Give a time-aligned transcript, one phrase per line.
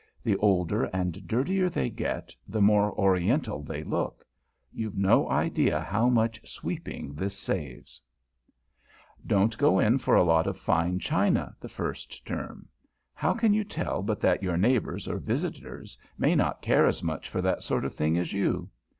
[0.23, 4.25] The older and dirtier they get, the more Oriental they look.
[4.73, 8.01] You've no idea how much sweeping this saves.
[8.01, 8.49] [Sidenote: ABOUT BRIC
[9.27, 12.67] A BRAC] Don't go in for a lot of fine china, the first term.
[13.13, 17.29] How can you tell but that your neighbors or visitors may not care as much
[17.29, 18.71] for that sort of thing as you?